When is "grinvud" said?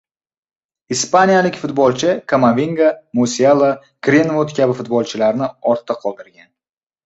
4.09-4.57